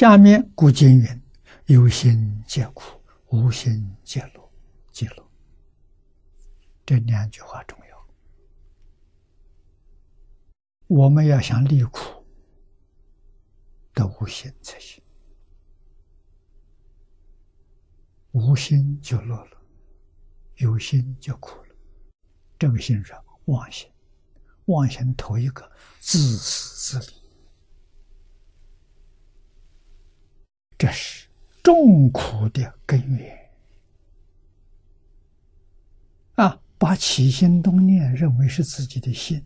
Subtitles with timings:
[0.00, 1.22] 下面古今云
[1.68, 4.50] ：“有心皆苦，无心皆乐。”
[4.90, 5.30] 皆乐。
[6.86, 8.06] 这两句话重要。
[10.86, 12.24] 我们要想离苦，
[13.92, 15.04] 得无心才行。
[18.30, 19.62] 无心就乐了，
[20.54, 21.76] 有心就苦了。
[22.58, 23.12] 这个心是
[23.44, 23.86] 妄心，
[24.64, 27.19] 妄心头一个自私自利。
[30.80, 31.28] 这是
[31.62, 33.38] 众苦的根源
[36.36, 36.58] 啊！
[36.78, 39.44] 把起心动念认为是自己的心，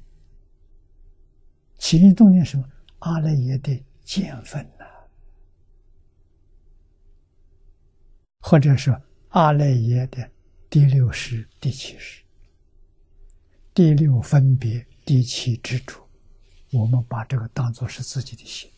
[1.77, 2.65] 起心动念什么？
[3.01, 4.87] 阿赖耶的见分呐，
[8.39, 8.97] 或者说
[9.31, 10.31] 阿赖耶的
[10.71, 12.23] 第六识、第七识、
[13.75, 16.09] 第六分别、第七执着，
[16.71, 18.71] 我们把这个当做是自己的心。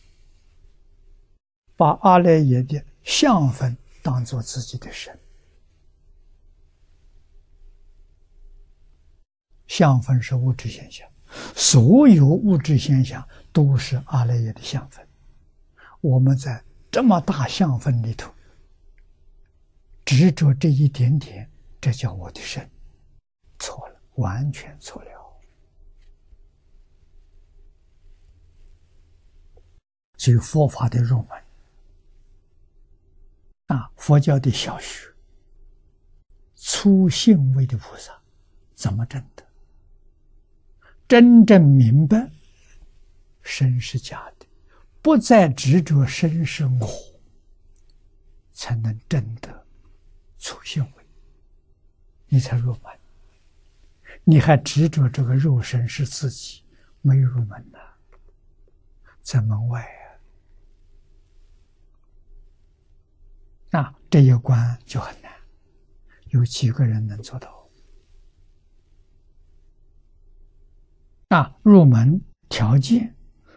[1.77, 5.17] 把阿赖耶的相分当做自己的身，
[9.67, 11.07] 相分是物质现象，
[11.55, 15.07] 所有物质现象都是阿赖耶的相分。
[16.01, 18.33] 我们在这么大相分里头
[20.03, 21.47] 执着这一点点，
[21.79, 22.67] 这叫我的身，
[23.59, 25.09] 错了，完全错了。
[30.17, 31.46] 所以佛法的入门。
[33.67, 35.07] 啊，佛教的小学，
[36.55, 38.17] 粗性位的菩萨
[38.73, 39.45] 怎么证的？
[41.07, 42.29] 真正明白
[43.41, 44.45] 身是假的，
[45.01, 46.89] 不再执着身是我，
[48.51, 49.65] 才能证得
[50.37, 51.05] 粗性位。
[52.27, 52.81] 你才入门。
[54.23, 56.63] 你还执着这个肉身是自己，
[57.01, 57.79] 没有入门呢，
[59.21, 59.81] 在门外。
[59.81, 60.06] 啊，
[63.69, 65.31] 那这一关就很难，
[66.29, 67.69] 有几个人能做到？
[71.29, 73.13] 啊，入门条件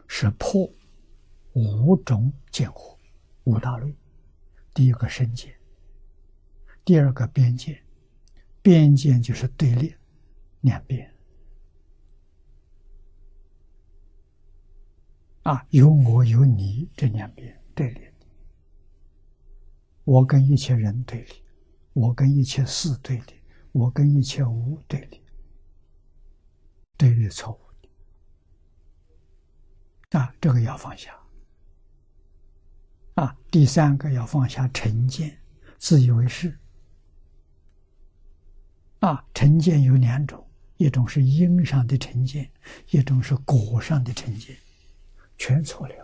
[0.08, 0.68] 是破
[1.52, 2.96] 五种见惑，
[3.44, 3.96] 五大类。
[4.74, 5.54] 第一个身见，
[6.84, 7.80] 第二个边界，
[8.62, 9.94] 边界就是对立
[10.62, 11.14] 两边。
[15.44, 18.09] 啊，有我有你这两边对立。
[20.04, 21.32] 我跟一切人对立，
[21.92, 23.34] 我跟一切事对立，
[23.72, 25.22] 我跟一切物对立，
[26.96, 27.60] 对立错误
[30.16, 31.16] 啊，这个要放下
[33.14, 33.36] 啊。
[33.50, 35.38] 第三个要放下成见，
[35.78, 36.58] 自以为是
[39.00, 39.24] 啊。
[39.32, 40.44] 成见有两种，
[40.78, 42.50] 一种是因上的成见，
[42.90, 44.56] 一种是果上的成见，
[45.38, 45.94] 全错了。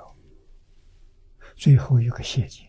[1.56, 2.66] 最后一个谢见。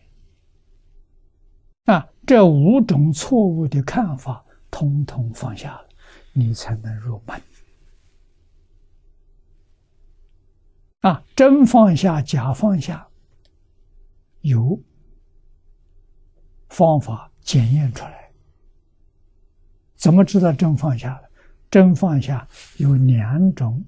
[2.28, 5.88] 这五种错误的看法，通通放下了，
[6.34, 7.40] 你才能入门。
[11.00, 13.08] 啊，真放下，假放下，
[14.42, 14.78] 有
[16.68, 18.30] 方法检验出来。
[19.94, 21.30] 怎么知道真放下了？
[21.70, 22.46] 真放下
[22.76, 23.82] 有两种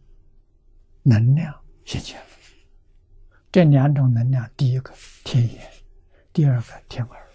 [1.03, 2.19] 能量现前，
[3.53, 5.61] 这两种能量，第一个天眼，
[6.33, 7.30] 第二个天耳。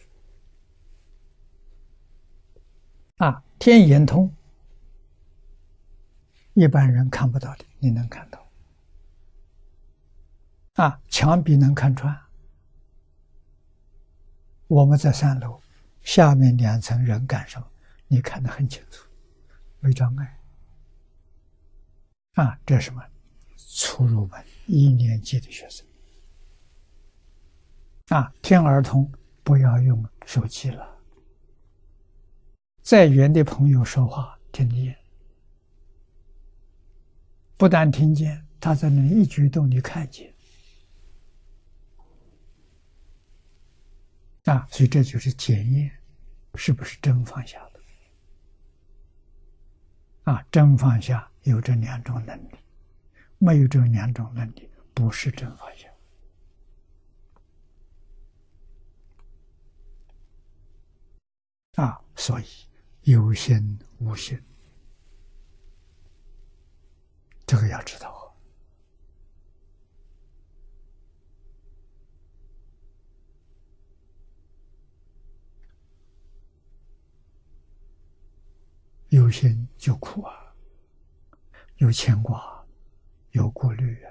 [3.18, 4.34] 啊，天眼通，
[6.54, 8.46] 一般人看不到的，你能看到。
[10.74, 12.14] 啊，墙壁能看穿。
[14.68, 15.62] 我们在三楼，
[16.02, 17.66] 下面两层人干什么？
[18.08, 19.08] 你看得很清楚，
[19.80, 20.40] 没障碍。
[22.34, 23.02] 啊，这什么？
[23.56, 25.88] 初入门一年级的学生。
[28.10, 29.10] 啊，天儿童
[29.42, 30.95] 不要用手机了。
[32.86, 34.96] 再远的朋友说话听见，
[37.58, 40.32] 不但听见，他在那里一举动你看见，
[44.44, 45.92] 啊，所以这就是检验
[46.54, 47.80] 是不是真放下的。
[50.32, 52.56] 啊，真放下有这两种能力，
[53.40, 55.90] 没有这两种能力，不是真放下。
[61.82, 62.46] 啊，所以。
[63.06, 64.42] 有心无心，
[67.46, 68.36] 这个要知道。
[79.10, 80.52] 有心就苦啊，
[81.78, 82.66] 有牵挂，
[83.34, 84.04] 有顾虑，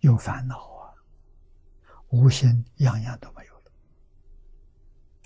[0.00, 0.94] 有烦恼啊。
[2.10, 3.53] 无心样样都没有